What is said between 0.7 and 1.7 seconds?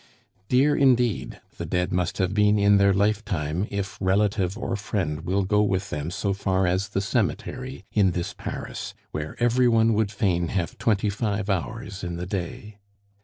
indeed, the